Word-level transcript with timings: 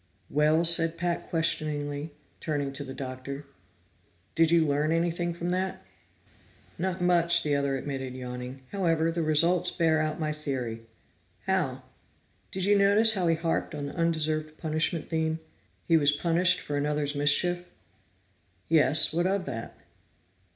"Well?" 0.31 0.65
said 0.65 0.97
Pat 0.97 1.29
questioningly, 1.29 2.09
turning 2.39 2.73
to 2.73 2.83
the 2.83 2.91
Doctor. 2.95 3.45
"Did 4.33 4.49
you 4.49 4.65
learn 4.65 4.91
anything 4.91 5.31
from 5.31 5.49
that?" 5.49 5.85
"Not 6.79 7.01
much," 7.03 7.43
the 7.43 7.55
other 7.55 7.77
admitted, 7.77 8.15
yawning. 8.15 8.63
"However, 8.71 9.11
the 9.11 9.21
results 9.21 9.69
bear 9.69 9.99
out 10.01 10.19
my 10.19 10.33
theory." 10.33 10.87
"How?" 11.45 11.83
"Did 12.49 12.65
you 12.65 12.75
notice 12.79 13.13
how 13.13 13.27
he 13.27 13.35
harped 13.35 13.75
on 13.75 13.85
the 13.85 13.95
undeserved 13.95 14.57
punishment 14.57 15.07
theme? 15.07 15.37
He 15.87 15.97
was 15.97 16.09
punished 16.11 16.61
for 16.61 16.77
another's 16.77 17.13
mischief?" 17.13 17.69
"Yes. 18.69 19.13
What 19.13 19.27
of 19.27 19.45
that?" 19.45 19.77